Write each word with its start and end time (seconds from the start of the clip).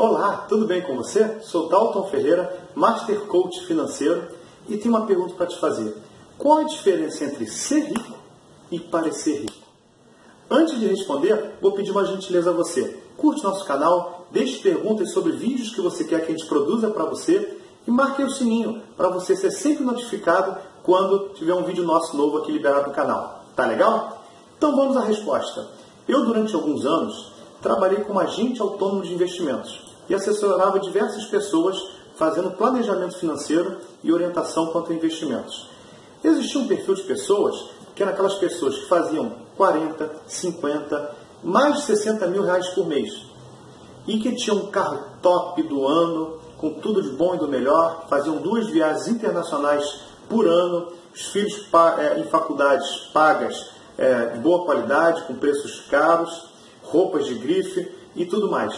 Olá, 0.00 0.46
tudo 0.48 0.64
bem 0.64 0.80
com 0.80 0.94
você? 0.94 1.40
Sou 1.42 1.68
Dalton 1.68 2.04
Ferreira, 2.04 2.56
Master 2.72 3.22
Coach 3.22 3.66
Financeiro 3.66 4.28
e 4.68 4.76
tenho 4.76 4.94
uma 4.94 5.06
pergunta 5.06 5.34
para 5.34 5.46
te 5.46 5.58
fazer. 5.58 5.92
Qual 6.38 6.58
a 6.58 6.62
diferença 6.62 7.24
entre 7.24 7.48
ser 7.48 7.80
rico 7.80 8.16
e 8.70 8.78
parecer 8.78 9.40
rico? 9.40 9.66
Antes 10.48 10.78
de 10.78 10.86
responder, 10.86 11.56
vou 11.60 11.72
pedir 11.72 11.90
uma 11.90 12.04
gentileza 12.04 12.50
a 12.50 12.52
você. 12.52 12.96
Curte 13.16 13.42
nosso 13.42 13.64
canal, 13.64 14.28
deixe 14.30 14.62
perguntas 14.62 15.10
sobre 15.10 15.32
vídeos 15.32 15.74
que 15.74 15.80
você 15.80 16.04
quer 16.04 16.24
que 16.24 16.32
a 16.32 16.36
gente 16.36 16.46
produza 16.46 16.90
para 16.90 17.04
você 17.04 17.58
e 17.84 17.90
marque 17.90 18.22
o 18.22 18.30
sininho 18.30 18.80
para 18.96 19.08
você 19.08 19.34
ser 19.34 19.50
sempre 19.50 19.82
notificado 19.82 20.58
quando 20.84 21.30
tiver 21.30 21.54
um 21.54 21.64
vídeo 21.64 21.82
nosso 21.82 22.16
novo 22.16 22.38
aqui 22.38 22.52
liberado 22.52 22.86
no 22.86 22.94
canal. 22.94 23.42
Tá 23.56 23.66
legal? 23.66 24.22
Então 24.56 24.76
vamos 24.76 24.96
à 24.96 25.00
resposta. 25.00 25.68
Eu, 26.06 26.24
durante 26.24 26.54
alguns 26.54 26.86
anos, 26.86 27.37
trabalhei 27.62 28.00
como 28.04 28.20
agente 28.20 28.60
autônomo 28.60 29.02
de 29.02 29.14
investimentos 29.14 29.80
e 30.08 30.14
assessorava 30.14 30.78
diversas 30.80 31.24
pessoas 31.24 31.76
fazendo 32.16 32.50
planejamento 32.50 33.18
financeiro 33.18 33.78
e 34.02 34.12
orientação 34.12 34.66
quanto 34.66 34.92
a 34.92 34.94
investimentos. 34.94 35.68
Existia 36.22 36.60
um 36.60 36.66
perfil 36.66 36.94
de 36.94 37.02
pessoas 37.02 37.70
que 37.94 38.02
eram 38.02 38.12
aquelas 38.12 38.34
pessoas 38.34 38.76
que 38.76 38.88
faziam 38.88 39.32
40, 39.56 40.10
50, 40.26 41.16
mais 41.42 41.76
de 41.76 41.82
60 41.82 42.26
mil 42.26 42.42
reais 42.42 42.68
por 42.68 42.86
mês 42.86 43.28
e 44.06 44.18
que 44.18 44.34
tinham 44.34 44.56
um 44.56 44.66
carro 44.66 45.04
top 45.20 45.62
do 45.62 45.86
ano, 45.86 46.38
com 46.56 46.74
tudo 46.74 47.02
de 47.02 47.10
bom 47.10 47.34
e 47.34 47.38
do 47.38 47.46
melhor, 47.46 48.06
faziam 48.08 48.36
duas 48.36 48.66
viagens 48.66 49.06
internacionais 49.06 49.84
por 50.28 50.46
ano, 50.46 50.92
os 51.14 51.26
filhos 51.26 51.66
é, 51.98 52.18
em 52.18 52.24
faculdades 52.24 52.88
pagas 53.12 53.70
é, 53.96 54.26
de 54.26 54.38
boa 54.38 54.64
qualidade, 54.64 55.22
com 55.22 55.34
preços 55.34 55.80
caros, 55.90 56.48
roupas 56.90 57.26
de 57.26 57.34
grife 57.34 57.90
e 58.14 58.26
tudo 58.26 58.50
mais. 58.50 58.74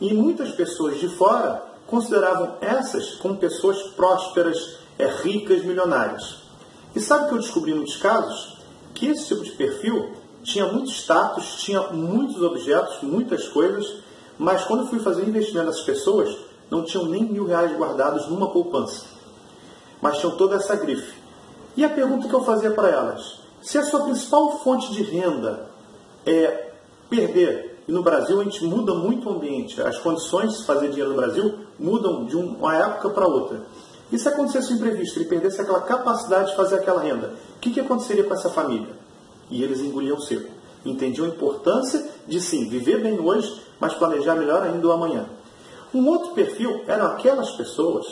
E 0.00 0.14
muitas 0.14 0.50
pessoas 0.52 0.98
de 0.98 1.08
fora 1.08 1.62
consideravam 1.86 2.56
essas 2.60 3.16
como 3.16 3.36
pessoas 3.36 3.82
prósperas, 3.94 4.78
é, 4.98 5.06
ricas, 5.06 5.64
milionárias. 5.64 6.36
E 6.94 7.00
sabe 7.00 7.24
o 7.24 7.28
que 7.28 7.34
eu 7.34 7.38
descobri 7.38 7.72
em 7.72 7.76
muitos 7.76 7.96
casos? 7.96 8.56
Que 8.94 9.06
esse 9.06 9.28
tipo 9.28 9.42
de 9.42 9.50
perfil 9.52 10.12
tinha 10.42 10.66
muito 10.66 10.90
status, 10.90 11.56
tinha 11.62 11.80
muitos 11.88 12.40
objetos, 12.42 13.02
muitas 13.02 13.48
coisas, 13.48 13.96
mas 14.38 14.64
quando 14.64 14.80
eu 14.80 14.86
fui 14.86 14.98
fazer 14.98 15.28
investimento 15.28 15.66
nessas 15.66 15.82
pessoas, 15.82 16.34
não 16.70 16.84
tinham 16.84 17.06
nem 17.06 17.24
mil 17.24 17.44
reais 17.44 17.76
guardados 17.76 18.28
numa 18.28 18.50
poupança. 18.50 19.04
Mas 20.00 20.18
tinham 20.18 20.36
toda 20.36 20.56
essa 20.56 20.76
grife. 20.76 21.20
E 21.76 21.84
a 21.84 21.88
pergunta 21.88 22.28
que 22.28 22.34
eu 22.34 22.44
fazia 22.44 22.70
para 22.70 22.88
elas: 22.88 23.40
se 23.60 23.76
a 23.76 23.82
sua 23.82 24.04
principal 24.04 24.58
fonte 24.60 24.92
de 24.92 25.02
renda 25.02 25.68
é 26.24 26.69
perder 27.10 27.70
e 27.90 27.92
no 27.92 28.04
Brasil 28.04 28.40
a 28.40 28.44
gente 28.44 28.64
muda 28.64 28.94
muito 28.94 29.28
o 29.28 29.32
ambiente. 29.32 29.82
As 29.82 29.98
condições 29.98 30.58
de 30.58 30.64
fazer 30.64 30.90
dinheiro 30.90 31.10
no 31.10 31.16
Brasil 31.16 31.54
mudam 31.76 32.24
de 32.24 32.36
uma 32.36 32.76
época 32.76 33.10
para 33.10 33.26
outra. 33.26 33.62
E 34.12 34.18
se 34.18 34.28
acontecesse 34.28 34.72
um 34.72 34.76
imprevisto, 34.76 35.18
ele 35.18 35.28
perdesse 35.28 35.60
aquela 35.60 35.80
capacidade 35.80 36.50
de 36.50 36.56
fazer 36.56 36.76
aquela 36.76 37.00
renda, 37.00 37.34
o 37.56 37.58
que, 37.60 37.72
que 37.72 37.80
aconteceria 37.80 38.22
com 38.22 38.32
essa 38.32 38.48
família? 38.48 38.90
E 39.50 39.62
eles 39.62 39.80
engoliam 39.80 40.20
seco. 40.20 40.50
Entendiam 40.84 41.26
a 41.26 41.30
importância 41.30 42.08
de 42.28 42.40
sim, 42.40 42.68
viver 42.68 43.02
bem 43.02 43.18
hoje, 43.18 43.60
mas 43.80 43.94
planejar 43.94 44.36
melhor 44.36 44.62
ainda 44.62 44.86
o 44.86 44.92
amanhã. 44.92 45.26
Um 45.92 46.06
outro 46.08 46.32
perfil 46.32 46.84
eram 46.86 47.06
aquelas 47.06 47.50
pessoas 47.56 48.06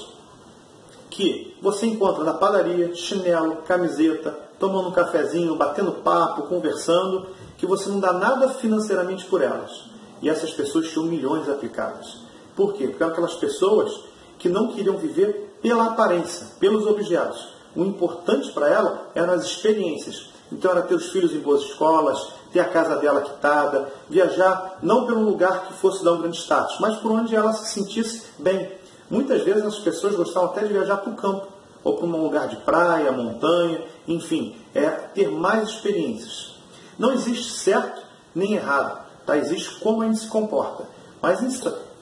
que 1.11 1.56
você 1.62 1.87
encontra 1.87 2.25
na 2.25 2.34
padaria, 2.34 2.95
chinelo, 2.95 3.56
camiseta, 3.67 4.39
tomando 4.59 4.89
um 4.89 4.92
cafezinho, 4.92 5.56
batendo 5.56 5.92
papo, 5.92 6.42
conversando, 6.42 7.27
que 7.56 7.67
você 7.67 7.89
não 7.89 8.01
dá 8.01 8.12
nada 8.12 8.48
financeiramente 8.51 9.25
por 9.27 9.42
elas. 9.42 9.84
E 10.20 10.29
essas 10.29 10.53
pessoas 10.53 10.89
tinham 10.89 11.06
milhões 11.06 11.48
aplicados. 11.48 12.23
Por 12.56 12.75
quê? 12.75 12.89
Porque 12.89 13.03
eram 13.03 13.12
aquelas 13.12 13.34
pessoas 13.34 14.01
que 14.39 14.48
não 14.48 14.69
queriam 14.69 14.97
viver 14.97 15.56
pela 15.62 15.86
aparência, 15.86 16.47
pelos 16.59 16.86
objetos. 16.86 17.48
O 17.75 17.84
importante 17.84 18.51
para 18.53 18.69
ela 18.69 19.11
eram 19.14 19.34
as 19.34 19.45
experiências. 19.45 20.30
Então 20.51 20.70
era 20.70 20.83
ter 20.83 20.95
os 20.95 21.11
filhos 21.11 21.33
em 21.33 21.40
boas 21.40 21.63
escolas, 21.63 22.33
ter 22.52 22.61
a 22.61 22.69
casa 22.69 22.96
dela 22.96 23.20
quitada, 23.20 23.92
viajar 24.08 24.79
não 24.83 25.07
pelo 25.07 25.23
lugar 25.23 25.67
que 25.67 25.75
fosse 25.75 26.02
dar 26.02 26.14
um 26.14 26.20
grande 26.20 26.39
status, 26.39 26.79
mas 26.80 26.96
por 26.96 27.13
onde 27.13 27.36
ela 27.36 27.52
se 27.52 27.75
sentisse 27.75 28.25
bem. 28.39 28.73
Muitas 29.11 29.42
vezes 29.42 29.64
as 29.64 29.79
pessoas 29.79 30.14
gostavam 30.14 30.51
até 30.51 30.63
de 30.63 30.73
viajar 30.73 30.98
para 30.98 31.13
o 31.13 31.17
campo, 31.17 31.48
ou 31.83 31.96
para 31.96 32.07
um 32.07 32.23
lugar 32.23 32.48
de 32.48 32.57
praia, 32.57 33.13
montanha, 33.13 33.83
enfim, 34.07 34.57
é 34.74 34.89
ter 34.89 35.30
mais 35.30 35.69
experiências. 35.69 36.57
Não 36.98 37.13
existe 37.13 37.52
certo 37.52 38.02
nem 38.35 38.55
errado, 38.55 39.07
tá? 39.24 39.36
existe 39.36 39.77
como 39.80 40.02
a 40.02 40.07
gente 40.07 40.19
se 40.19 40.29
comporta. 40.29 40.85
Mas 41.23 41.41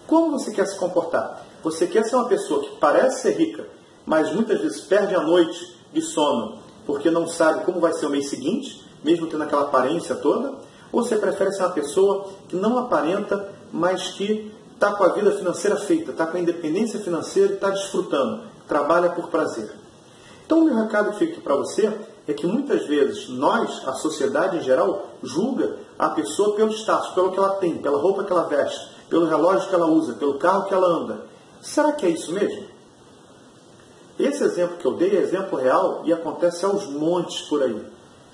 como 0.06 0.32
você 0.32 0.50
quer 0.52 0.66
se 0.66 0.78
comportar? 0.78 1.44
Você 1.62 1.86
quer 1.86 2.04
ser 2.04 2.16
uma 2.16 2.28
pessoa 2.28 2.62
que 2.62 2.76
parece 2.76 3.22
ser 3.22 3.36
rica, 3.36 3.66
mas 4.04 4.32
muitas 4.32 4.60
vezes 4.60 4.80
perde 4.80 5.14
a 5.14 5.20
noite 5.20 5.76
de 5.92 6.00
sono 6.00 6.66
porque 6.86 7.10
não 7.10 7.26
sabe 7.26 7.64
como 7.64 7.80
vai 7.80 7.92
ser 7.92 8.06
o 8.06 8.10
mês 8.10 8.30
seguinte, 8.30 8.82
mesmo 9.02 9.26
tendo 9.26 9.42
aquela 9.42 9.62
aparência 9.62 10.14
toda? 10.14 10.54
Ou 10.92 11.02
você 11.02 11.16
prefere 11.16 11.52
ser 11.52 11.64
uma 11.64 11.72
pessoa 11.72 12.28
que 12.48 12.54
não 12.54 12.78
aparenta, 12.78 13.50
mas 13.72 14.08
que 14.12 14.52
está 14.76 14.92
com 14.92 15.04
a 15.04 15.08
vida 15.08 15.32
financeira 15.32 15.76
feita, 15.76 16.10
está 16.10 16.26
com 16.26 16.36
a 16.36 16.40
independência 16.40 17.00
financeira 17.00 17.52
e 17.52 17.54
está 17.54 17.70
desfrutando, 17.70 18.44
trabalha 18.68 19.10
por 19.10 19.28
prazer? 19.28 19.70
Então, 20.44 20.60
o 20.60 20.64
meu 20.64 20.76
recado 20.76 21.12
que 21.12 21.18
fica 21.18 21.40
para 21.40 21.56
você 21.56 21.92
é 22.28 22.32
que 22.32 22.46
muitas 22.46 22.86
vezes 22.86 23.28
nós, 23.30 23.82
a 23.86 23.94
sociedade 23.94 24.58
em 24.58 24.60
geral, 24.60 25.06
julga 25.22 25.78
a 25.98 26.10
pessoa 26.10 26.54
pelo 26.54 26.70
status, 26.72 27.08
pelo 27.14 27.32
que 27.32 27.38
ela 27.38 27.56
tem, 27.56 27.78
pela 27.78 27.98
roupa 27.98 28.22
que 28.22 28.32
ela 28.32 28.48
veste, 28.48 28.90
pelo 29.08 29.26
relógio 29.26 29.68
que 29.68 29.74
ela 29.74 29.86
usa, 29.86 30.14
pelo 30.14 30.38
carro 30.38 30.66
que 30.66 30.74
ela 30.74 30.86
anda. 30.86 31.26
Será 31.60 31.92
que 31.92 32.04
é 32.04 32.10
isso 32.10 32.32
mesmo? 32.32 32.66
Esse 34.18 34.44
exemplo 34.44 34.76
que 34.76 34.84
eu 34.86 34.94
dei 34.94 35.16
é 35.16 35.20
exemplo 35.20 35.58
real 35.58 36.02
e 36.04 36.12
acontece 36.12 36.64
aos 36.64 36.86
montes 36.86 37.42
por 37.42 37.62
aí. 37.62 37.82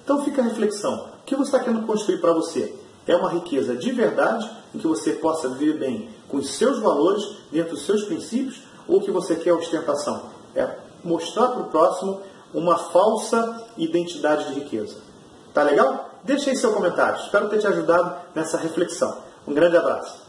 Então 0.04 0.24
fica 0.24 0.42
a 0.42 0.44
reflexão. 0.44 1.08
O 1.20 1.24
que 1.24 1.36
você 1.36 1.56
está 1.56 1.60
querendo 1.60 1.86
construir 1.86 2.18
para 2.18 2.32
você? 2.32 2.74
É 3.06 3.16
uma 3.16 3.30
riqueza 3.30 3.76
de 3.76 3.90
verdade, 3.90 4.48
em 4.74 4.78
que 4.78 4.86
você 4.86 5.12
possa 5.12 5.48
viver 5.48 5.78
bem 5.78 6.08
com 6.32 6.38
os 6.38 6.54
seus 6.56 6.80
valores, 6.80 7.22
dentro 7.52 7.74
dos 7.74 7.84
seus 7.84 8.04
princípios, 8.04 8.62
ou 8.88 9.02
que 9.02 9.10
você 9.10 9.36
quer 9.36 9.52
ostentação? 9.52 10.30
É 10.56 10.66
mostrar 11.04 11.48
para 11.48 11.60
o 11.60 11.66
próximo 11.66 12.22
uma 12.54 12.78
falsa 12.78 13.66
identidade 13.76 14.46
de 14.48 14.60
riqueza. 14.60 14.96
Tá 15.52 15.62
legal? 15.62 16.10
Deixe 16.24 16.48
aí 16.48 16.56
seu 16.56 16.72
comentário. 16.72 17.20
Espero 17.22 17.50
ter 17.50 17.58
te 17.58 17.66
ajudado 17.66 18.16
nessa 18.34 18.56
reflexão. 18.56 19.18
Um 19.46 19.52
grande 19.52 19.76
abraço. 19.76 20.21